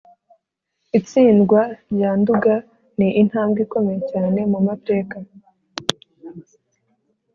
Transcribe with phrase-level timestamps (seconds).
[0.99, 1.61] -itsindwa
[1.93, 2.53] rya nduga
[2.97, 5.17] ni intambwe ikomeye cyane mu mateka